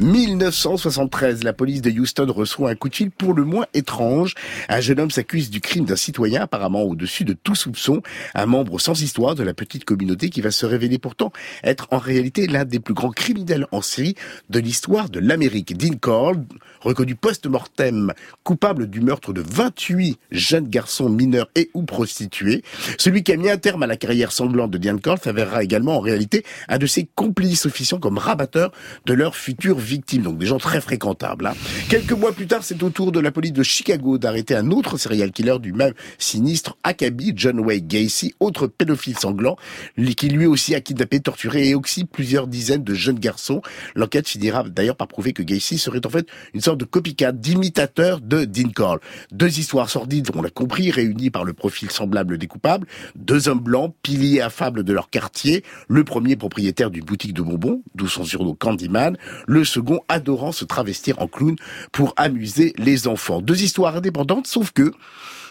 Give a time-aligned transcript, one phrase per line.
[0.00, 4.34] 1973, la police de Houston reçoit un coup de fil pour le moins étrange.
[4.68, 8.02] Un jeune homme s'accuse du crime d'un citoyen apparemment au-dessus de tout soupçon,
[8.34, 11.98] un membre sans histoire de la petite communauté qui va se révéler pourtant être en
[11.98, 14.16] réalité l'un des plus grands criminels en série
[14.50, 15.76] de l'histoire de l'Amérique.
[15.76, 16.44] Dean Cole,
[16.84, 18.12] reconnu post-mortem
[18.42, 22.62] coupable du meurtre de 28 jeunes garçons mineurs et ou prostituées.
[22.98, 25.96] Celui qui a mis un terme à la carrière sanglante de Dean Cole s'avérera également
[25.96, 28.72] en réalité un de ses complices officiants comme rabatteur
[29.06, 31.46] de leur futur victimes, donc des gens très fréquentables.
[31.46, 31.54] Hein.
[31.88, 34.96] Quelques mois plus tard, c'est au tour de la police de Chicago d'arrêter un autre
[34.96, 39.56] serial killer du même sinistre acabit, John Wayne Gacy, autre pédophile sanglant,
[40.16, 43.60] qui lui aussi a kidnappé, torturé et aussi plusieurs dizaines de jeunes garçons.
[43.94, 48.20] L'enquête finira d'ailleurs par prouver que Gacy serait en fait une sorte de copycat, d'imitateur
[48.20, 48.64] de Dean.
[49.32, 52.86] Deux histoires sordides, on l'a compris, réunies par le profil semblable des coupables.
[53.14, 55.64] Deux hommes blancs, piliers affables de leur quartier.
[55.88, 59.16] Le premier propriétaire d'une boutique de bonbons, d'où son surnom Candyman.
[59.46, 61.56] Le second adorant se travestir en clown
[61.92, 63.40] pour amuser les enfants.
[63.40, 64.92] Deux histoires indépendantes, sauf que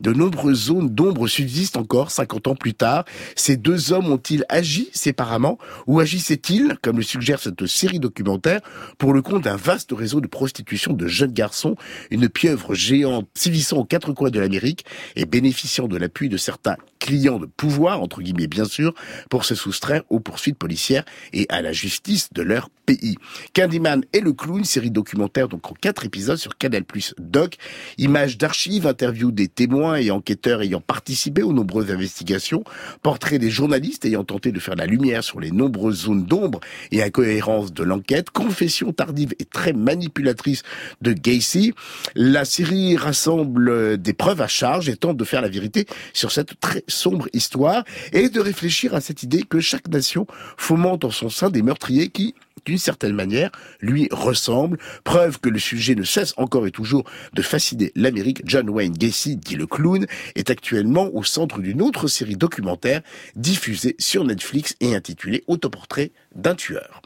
[0.00, 3.04] de nombreuses zones d'ombre subsistent encore 50 ans plus tard.
[3.36, 8.60] Ces deux hommes ont-ils agi séparément ou agissaient-ils, comme le suggère cette série documentaire,
[8.98, 11.76] pour le compte d'un vaste réseau de prostitution de jeunes garçons,
[12.10, 14.84] une pieuvre géante sévissant aux quatre coins de l'Amérique
[15.16, 18.94] et bénéficiant de l'appui de certains clients de pouvoir, entre guillemets bien sûr,
[19.30, 23.16] pour se soustraire aux poursuites policières et à la justice de leur pays.
[23.54, 27.56] Candyman et le clown, série documentaire donc en quatre épisodes sur Canal Plus Doc,
[27.98, 32.64] images d'archives, interviews des témoins et enquêteurs ayant participé aux nombreuses investigations,
[33.02, 37.02] portraits des journalistes ayant tenté de faire la lumière sur les nombreuses zones d'ombre et
[37.02, 40.62] incohérences de l'enquête, confession tardive et très manipulatrice
[41.02, 41.74] de Gacy.
[42.14, 46.58] La série rassemble des preuves à charge et tente de faire la vérité sur cette
[46.60, 51.28] très sombre histoire et de réfléchir à cette idée que chaque nation fomente en son
[51.28, 53.50] sein des meurtriers qui, d'une certaine manière,
[53.80, 54.78] lui ressemblent.
[55.04, 58.42] Preuve que le sujet ne cesse encore et toujours de fasciner l'Amérique.
[58.44, 63.02] John Wayne Gacy, dit le clown, est actuellement au centre d'une autre série documentaire
[63.36, 67.02] diffusée sur Netflix et intitulée Autoportrait d'un tueur.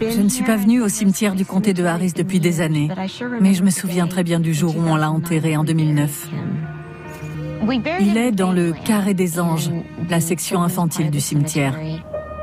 [0.00, 2.88] Je ne suis pas venue au cimetière du comté de Harris depuis des années,
[3.40, 6.28] mais je me souviens très bien du jour où on l'a enterré en 2009.
[7.62, 9.70] Il est dans le Carré des Anges,
[10.08, 11.76] la section infantile du cimetière.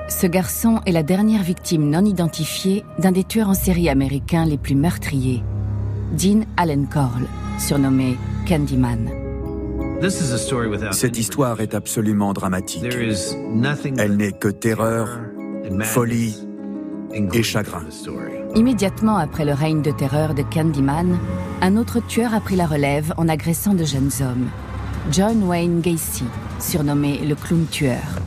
[0.10, 4.58] Ce garçon est la dernière victime non identifiée d'un des tueurs en série américains les
[4.58, 5.44] plus meurtriers,
[6.14, 8.18] Dean Allen Corll, surnommé
[8.48, 9.10] Candyman.
[10.92, 12.86] Cette histoire est absolument dramatique.
[13.98, 15.20] Elle n'est que terreur,
[15.82, 16.38] folie
[17.14, 17.84] et chagrin.
[18.56, 21.18] Immédiatement après le règne de terreur de Candyman,
[21.62, 24.50] un autre tueur a pris la relève en agressant de jeunes hommes.
[25.10, 26.26] John Wayne Gacy,
[26.60, 28.20] surnommé le clown tueur.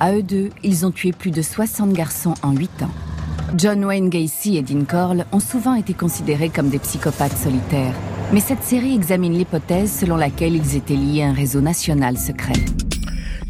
[0.00, 2.90] À eux deux, ils ont tué plus de 60 garçons en 8 ans.
[3.56, 7.94] John Wayne Gacy et Dean Corll ont souvent été considérés comme des psychopathes solitaires.
[8.32, 12.64] Mais cette série examine l'hypothèse selon laquelle ils étaient liés à un réseau national secret.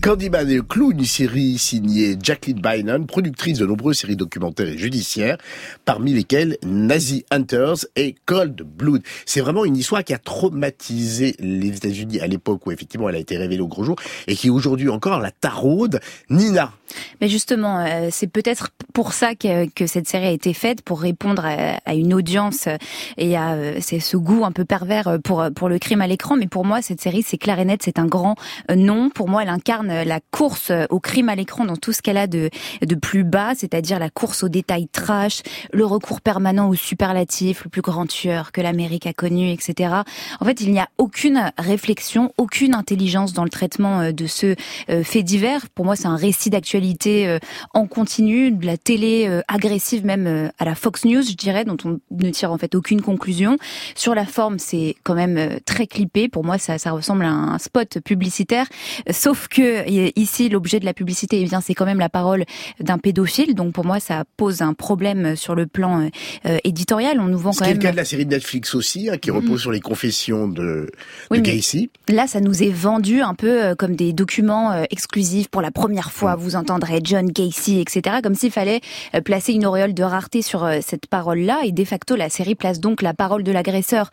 [0.00, 4.78] Candyman et le clown, une série signée Jacqueline Bynum, productrice de nombreuses séries documentaires et
[4.78, 5.38] judiciaires,
[5.84, 9.02] parmi lesquelles Nazi Hunters et Cold Blood.
[9.26, 13.18] C'est vraiment une histoire qui a traumatisé les États-Unis à l'époque où effectivement elle a
[13.18, 13.96] été révélée au gros jour
[14.28, 16.00] et qui aujourd'hui encore la taraude.
[16.30, 16.72] Nina.
[17.20, 21.44] Mais justement, euh, c'est peut-être pour ça que, cette série a été faite, pour répondre
[21.44, 22.68] à, une audience
[23.16, 26.36] et à euh, ce goût un peu pervers pour, pour le crime à l'écran.
[26.36, 28.36] Mais pour moi, cette série, c'est clair et net, c'est un grand
[28.70, 29.10] euh, nom.
[29.10, 32.02] Pour moi, elle incarne euh, la course euh, au crime à l'écran dans tout ce
[32.02, 32.50] qu'elle a de,
[32.82, 37.70] de plus bas, c'est-à-dire la course aux détails trash, le recours permanent au superlatif, le
[37.70, 39.94] plus grand tueur que l'Amérique a connu, etc.
[40.40, 44.54] En fait, il n'y a aucune réflexion, aucune intelligence dans le traitement euh, de ce
[45.02, 45.68] fait divers.
[45.70, 47.38] Pour moi, c'est un récit d'actualité
[47.74, 52.00] en continu, de la télé agressive même à la Fox News, je dirais, dont on
[52.10, 53.56] ne tire en fait aucune conclusion.
[53.94, 56.28] Sur la forme, c'est quand même très clippé.
[56.28, 58.66] Pour moi, ça ressemble à un spot publicitaire.
[59.10, 62.44] Sauf que ici l'objet de la publicité, eh bien c'est quand même la parole
[62.80, 63.54] d'un pédophile.
[63.54, 66.08] Donc pour moi, ça pose un problème sur le plan euh,
[66.46, 67.20] euh, éditorial.
[67.20, 67.70] On nous vend quand même.
[67.70, 69.62] C'est le cas de la série de Netflix aussi, hein, qui repose mm.
[69.62, 70.90] sur les confessions de,
[71.30, 71.90] de Gacy.
[72.08, 76.12] Là, ça nous est vendu un peu euh, comme des documents exclusifs pour la première
[76.12, 76.36] fois.
[76.36, 76.40] Mm.
[76.40, 78.16] Vous entendrez John Gacy, etc.
[78.22, 78.80] Comme s'il fallait
[79.24, 81.60] placer une auréole de rareté sur cette parole-là.
[81.64, 84.10] Et de facto, la série place donc la parole de l'agresseur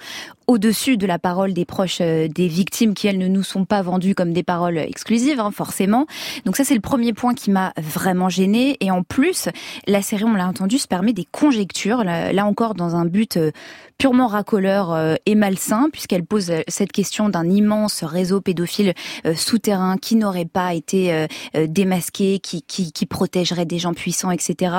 [0.48, 4.16] au-dessus de la parole des proches des victimes qui, elles, ne nous sont pas vendues
[4.16, 5.40] comme des paroles exclusives.
[5.40, 6.06] Hein forcément.
[6.46, 8.78] Donc ça, c'est le premier point qui m'a vraiment gêné.
[8.82, 9.50] Et en plus,
[9.88, 13.52] la série, on l'a entendu, se permet des conjectures, là encore dans un but euh,
[13.98, 18.94] purement racoleur euh, et malsain, puisqu'elle pose euh, cette question d'un immense réseau pédophile
[19.36, 24.76] souterrain qui n'aurait pas été démasqué, qui, qui, qui protégerait des gens puissants, etc.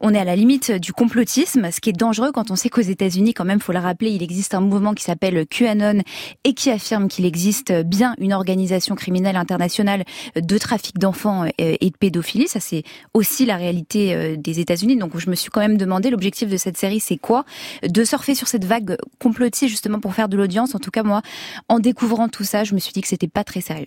[0.00, 2.80] On est à la limite du complotisme, ce qui est dangereux quand on sait qu'aux
[2.80, 6.02] États-Unis, quand même, faut le rappeler, il existe un mouvement qui s'appelle QAnon
[6.44, 10.04] et qui affirme qu'il existe bien une organisation criminelle internationale
[10.34, 12.48] de trafic d'enfants et de pédophilie.
[12.48, 12.82] Ça, c'est
[13.14, 14.96] aussi la réalité des États-Unis.
[14.96, 17.44] Donc, je me suis quand même demandé l'objectif de cette série, c'est quoi?
[17.86, 20.74] De surfer sur cette vague complotiste justement pour faire de l'audience.
[20.74, 21.22] En tout cas, moi,
[21.68, 23.86] en découvrant tout ça, je me suis dit que c'était pas très sérieux.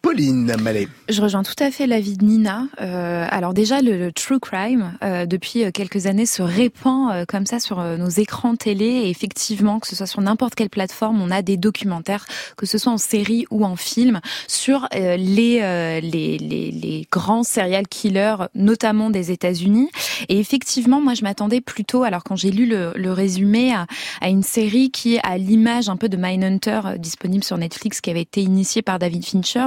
[0.00, 0.86] Pauline Mallet.
[1.08, 2.66] Je rejoins tout à fait l'avis de Nina.
[2.80, 7.46] Euh, alors déjà, le, true crime, euh, depuis euh, quelques années, se répand euh, comme
[7.46, 8.84] ça sur nos écrans télé.
[8.84, 12.78] Et effectivement, que ce soit sur n'importe quelle plateforme, on a des documentaires, que ce
[12.78, 19.10] soit en série ou en film, sur les, les, les, les, grands serial killers, notamment
[19.10, 19.90] des États-Unis.
[20.28, 23.86] Et effectivement, moi, je m'attendais plutôt, alors quand j'ai lu le, le résumé, à,
[24.20, 28.22] à, une série qui a l'image un peu de Mindhunter, disponible sur Netflix, qui avait
[28.22, 29.66] été initiée par David Fincher,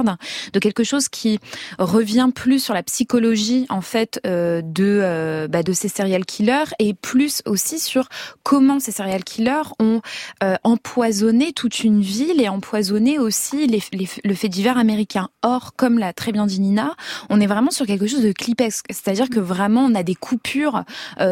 [0.52, 1.38] de quelque chose qui
[1.78, 6.74] revient plus sur la psychologie en fait euh, de euh, bah, de ces serial killers
[6.78, 8.08] et plus aussi sur
[8.42, 10.00] comment ces serial killers ont
[10.42, 13.82] euh, empoisonné toute une ville et empoisonné aussi les,
[14.24, 15.28] le fait divers américain.
[15.42, 16.94] Or, comme l'a très bien dit Nina,
[17.30, 20.84] on est vraiment sur quelque chose de clipesque, c'est-à-dire que vraiment on a des coupures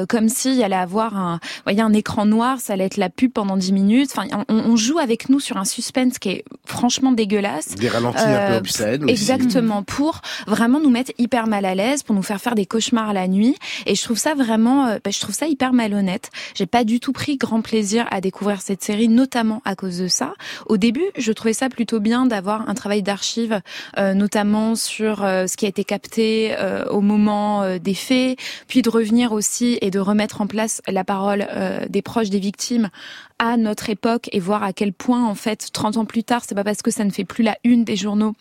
[0.09, 3.33] comme s'il y allait avoir un, voyez, un écran noir, ça allait être la pub
[3.33, 4.11] pendant 10 minutes.
[4.15, 7.75] Enfin, on, on joue avec nous sur un suspense qui est franchement dégueulasse.
[7.75, 8.63] Des ralentis un peu
[9.09, 13.12] Exactement, pour vraiment nous mettre hyper mal à l'aise, pour nous faire faire des cauchemars
[13.12, 13.56] la nuit.
[13.87, 16.31] Et je trouve ça vraiment, euh, bah, je trouve ça hyper malhonnête.
[16.55, 20.09] J'ai pas du tout pris grand plaisir à découvrir cette série, notamment à cause de
[20.09, 20.35] ça.
[20.67, 23.61] Au début, je trouvais ça plutôt bien d'avoir un travail d'archive,
[23.99, 26.56] euh, notamment sur euh, ce qui a été capté
[26.91, 31.47] au moment des faits, puis de revenir aussi et de remettre en place la parole
[31.88, 32.91] des proches des victimes
[33.38, 36.55] à notre époque et voir à quel point, en fait, 30 ans plus tard, c'est
[36.55, 38.35] pas parce que ça ne fait plus la une des journaux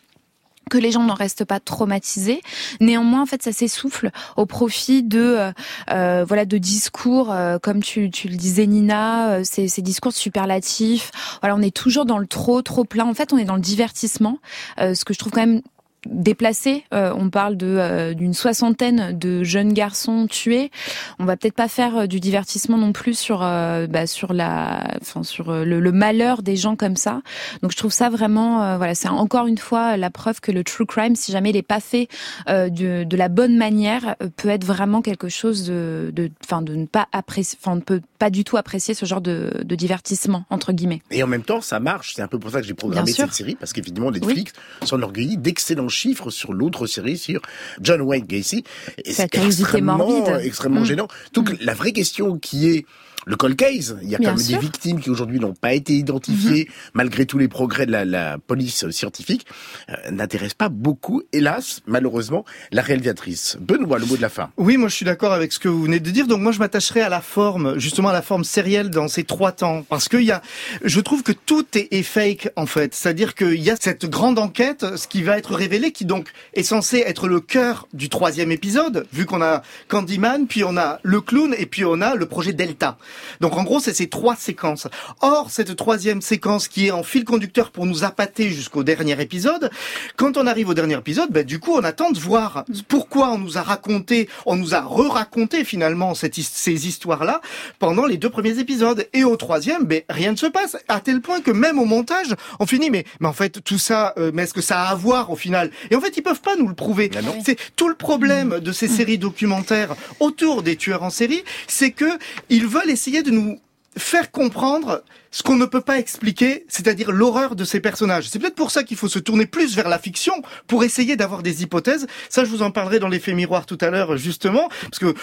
[0.70, 2.42] que les gens n'en restent pas traumatisés.
[2.80, 5.52] Néanmoins, en fait, ça s'essouffle au profit de euh,
[5.92, 10.14] euh voilà de discours euh, comme tu, tu le disais Nina, euh, ces, ces, discours
[10.14, 11.12] superlatifs.
[11.42, 13.06] Voilà, on est toujours dans le trop, trop plein.
[13.06, 14.38] En fait, on est dans le divertissement,
[14.78, 15.62] ce que je trouve quand même
[16.06, 16.86] déplacé.
[16.94, 20.72] Euh, on parle de euh, d'une soixantaine de jeunes garçons tués.
[21.20, 25.24] On va peut-être pas faire euh, du divertissement non plus sur bah, sur la, enfin
[25.24, 27.22] sur le, malheur des gens comme ça.
[27.62, 30.86] Donc je trouve ça vraiment, voilà, c'est encore une fois la preuve que le true
[30.86, 32.08] crime, si jamais il est pas fait
[32.48, 36.86] de, de la bonne manière, peut être vraiment quelque chose de, de, enfin de ne
[36.86, 41.02] pas apprécier, enfin peut pas du tout apprécier ce genre de, de divertissement entre guillemets.
[41.10, 42.14] Et en même temps, ça marche.
[42.16, 44.88] C'est un peu pour ça que j'ai programmé cette série parce qu'évidemment Netflix oui.
[44.88, 47.42] s'enorgueillit d'excellents chiffres sur l'autre série sur
[47.82, 48.64] John Wayne Gacy.
[49.06, 50.86] Et c'est extrêmement, extrêmement mmh.
[50.86, 51.08] gênant.
[51.34, 51.58] Donc mmh.
[51.62, 52.86] la vraie question qui est
[53.30, 53.96] le cold case.
[54.02, 56.74] Il y a quand même des victimes qui aujourd'hui n'ont pas été identifiées, mhm.
[56.96, 59.46] malgré tous les progrès de la, la police scientifique,
[59.90, 63.58] euh, n'intéresse pas beaucoup, hélas, malheureusement, la réalisatrice.
[63.62, 64.50] Benoît, le mot de la fin.
[64.58, 66.26] Oui, moi je suis d'accord avec ce que vous venez de dire.
[66.26, 69.52] Donc moi je m'attacherai à la forme, justement à la forme sérielle dans ces trois
[69.52, 70.42] temps, parce qu'il y a,
[70.84, 72.96] je trouve que tout est, est fake en fait.
[72.96, 76.64] C'est-à-dire qu'il y a cette grande enquête, ce qui va être révélé, qui donc est
[76.64, 81.22] censé être le cœur du troisième épisode, vu qu'on a Candyman, puis on a le
[81.22, 82.98] clown, et puis on a le projet Delta.
[83.40, 84.88] Donc en gros, c'est ces trois séquences.
[85.22, 89.70] Or, cette troisième séquence qui est en fil conducteur pour nous appâter jusqu'au dernier épisode,
[90.16, 93.38] quand on arrive au dernier épisode, ben, du coup, on attend de voir pourquoi on
[93.38, 97.42] nous a raconté, on nous a re-raconté finalement cette, ces histoires-là
[97.80, 99.08] pendant les deux premiers épisodes.
[99.14, 102.36] Et au troisième, ben, rien ne se passe, à tel point que même au montage,
[102.60, 104.96] on finit, mais, mais en fait, tout ça, euh, mais est-ce que ça a à
[104.96, 105.72] voir au final?
[105.92, 107.10] Et en fait, ils peuvent pas nous le prouver.
[107.46, 112.10] C'est tout le problème de ces séries documentaires autour des tueurs en série, c'est que
[112.50, 113.58] ils veulent essayer de nous
[113.98, 118.28] faire comprendre ce qu'on ne peut pas expliquer, c'est-à-dire l'horreur de ces personnages.
[118.28, 120.34] C'est peut-être pour ça qu'il faut se tourner plus vers la fiction
[120.68, 122.08] pour essayer d'avoir des hypothèses.
[122.28, 125.14] Ça, je vous en parlerai dans l'effet miroir tout à l'heure, justement, parce que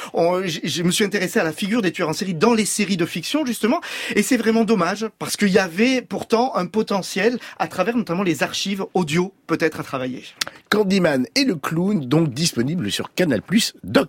[0.47, 3.05] je me suis intéressé à la figure des tueurs en série dans les séries de
[3.05, 3.83] fiction, justement,
[4.15, 8.43] et c'est vraiment dommage parce qu'il y avait pourtant un potentiel à travers notamment les
[8.43, 10.25] archives audio, peut-être à travailler.
[10.71, 13.43] Candyman et le clown, donc disponible sur Canal
[13.85, 14.09] Doc.